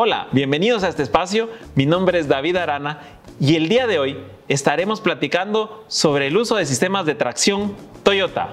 [0.00, 1.50] Hola, bienvenidos a este espacio.
[1.74, 3.00] Mi nombre es David Arana
[3.40, 8.50] y el día de hoy estaremos platicando sobre el uso de sistemas de tracción Toyota.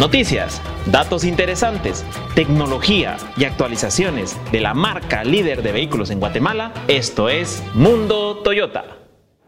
[0.00, 2.04] Noticias, datos interesantes,
[2.34, 6.72] tecnología y actualizaciones de la marca líder de vehículos en Guatemala.
[6.88, 8.96] Esto es Mundo Toyota.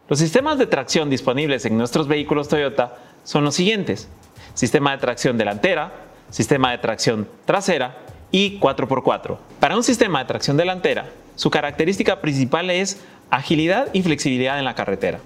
[0.07, 2.95] Los sistemas de tracción disponibles en nuestros vehículos Toyota
[3.25, 4.07] son los siguientes.
[4.53, 5.91] Sistema de tracción delantera,
[6.29, 9.37] sistema de tracción trasera y 4x4.
[9.59, 14.75] Para un sistema de tracción delantera, su característica principal es agilidad y flexibilidad en la
[14.75, 15.19] carretera.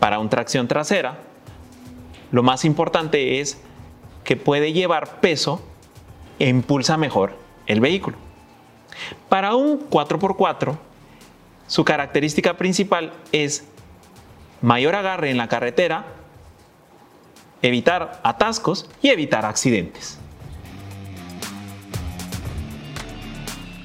[0.00, 1.18] Para un tracción trasera,
[2.30, 3.58] lo más importante es
[4.24, 5.62] que puede llevar peso
[6.38, 7.36] e impulsa mejor
[7.66, 8.16] el vehículo.
[9.28, 10.76] Para un 4x4,
[11.66, 13.64] su característica principal es
[14.60, 16.04] mayor agarre en la carretera,
[17.62, 20.18] evitar atascos y evitar accidentes.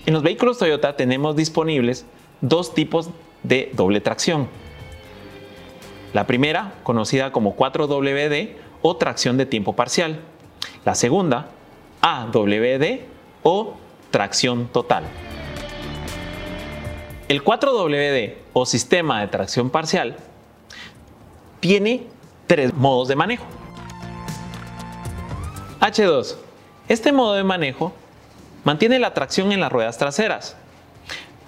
[0.09, 2.03] En los vehículos Toyota tenemos disponibles
[2.41, 3.11] dos tipos
[3.43, 4.47] de doble tracción.
[6.13, 10.21] La primera, conocida como 4WD o tracción de tiempo parcial.
[10.83, 11.51] La segunda,
[12.01, 13.01] AWD
[13.43, 13.75] o
[14.09, 15.03] tracción total.
[17.27, 20.17] El 4WD o sistema de tracción parcial
[21.59, 22.07] tiene
[22.47, 23.45] tres modos de manejo.
[25.79, 26.35] H2.
[26.87, 27.93] Este modo de manejo
[28.63, 30.55] mantiene la tracción en las ruedas traseras,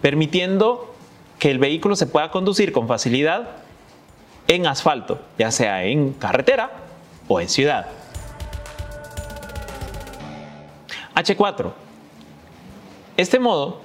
[0.02, 0.94] permitiendo
[1.40, 3.50] que el vehículo se pueda conducir con facilidad
[4.48, 6.72] en asfalto, ya sea en carretera
[7.28, 7.88] o en ciudad.
[11.16, 11.72] H4.
[13.18, 13.82] Este modo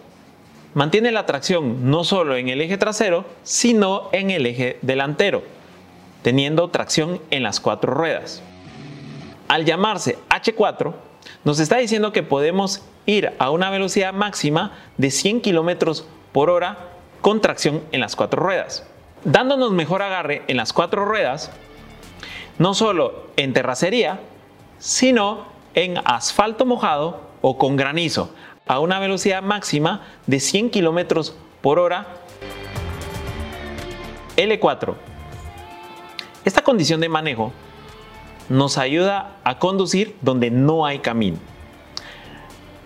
[0.75, 5.43] mantiene la tracción no solo en el eje trasero, sino en el eje delantero,
[6.23, 8.43] teniendo tracción en las cuatro ruedas.
[9.49, 10.93] Al llamarse H4,
[11.45, 16.91] nos está diciendo que podemos ir a una velocidad máxima de 100 km por hora
[17.21, 18.87] con tracción en las cuatro ruedas,
[19.25, 21.51] dándonos mejor agarre en las cuatro ruedas,
[22.59, 24.21] no solo en terracería,
[24.79, 28.31] sino en asfalto mojado o con granizo,
[28.67, 32.07] a una velocidad máxima de 100 km por hora.
[34.37, 34.95] L4.
[36.45, 37.53] Esta condición de manejo
[38.49, 41.39] nos ayuda a conducir donde no hay camino.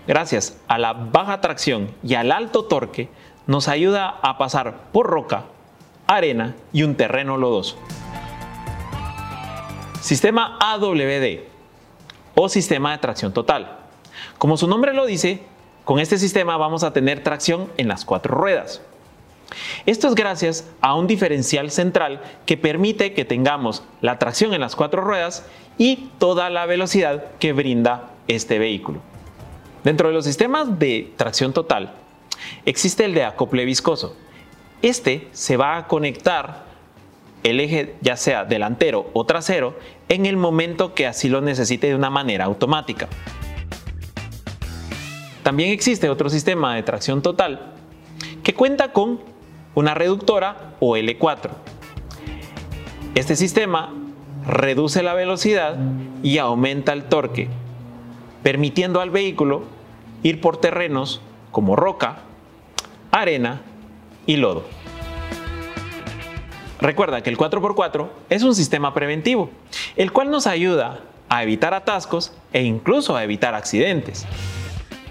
[0.07, 3.09] Gracias a la baja tracción y al alto torque,
[3.47, 5.45] nos ayuda a pasar por roca,
[6.07, 7.77] arena y un terreno lodoso.
[10.01, 11.41] Sistema AWD
[12.35, 13.77] o sistema de tracción total.
[14.37, 15.43] Como su nombre lo dice,
[15.85, 18.81] con este sistema vamos a tener tracción en las cuatro ruedas.
[19.85, 24.75] Esto es gracias a un diferencial central que permite que tengamos la tracción en las
[24.75, 25.45] cuatro ruedas
[25.77, 29.10] y toda la velocidad que brinda este vehículo.
[29.83, 31.93] Dentro de los sistemas de tracción total
[32.65, 34.15] existe el de acople viscoso.
[34.81, 36.65] Este se va a conectar
[37.43, 39.77] el eje ya sea delantero o trasero
[40.09, 43.07] en el momento que así lo necesite de una manera automática.
[45.43, 47.73] También existe otro sistema de tracción total
[48.43, 49.19] que cuenta con
[49.73, 51.49] una reductora o L4.
[53.15, 53.93] Este sistema
[54.45, 55.77] reduce la velocidad
[56.23, 57.49] y aumenta el torque,
[58.43, 59.63] permitiendo al vehículo
[60.23, 61.21] ir por terrenos
[61.51, 62.19] como roca,
[63.11, 63.61] arena
[64.25, 64.63] y lodo.
[66.79, 69.51] Recuerda que el 4x4 es un sistema preventivo,
[69.95, 74.25] el cual nos ayuda a evitar atascos e incluso a evitar accidentes.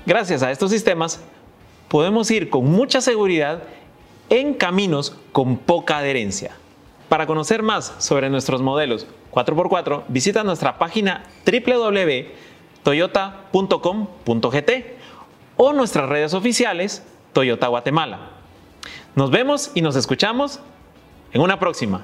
[0.05, 1.21] Gracias a estos sistemas
[1.89, 3.63] podemos ir con mucha seguridad
[4.31, 6.53] en caminos con poca adherencia.
[7.09, 11.25] Para conocer más sobre nuestros modelos 4x4, visita nuestra página
[12.85, 14.71] www.toyota.com.gt
[15.57, 17.03] o nuestras redes oficiales
[17.33, 18.31] Toyota Guatemala.
[19.15, 20.61] Nos vemos y nos escuchamos
[21.33, 22.01] en una próxima.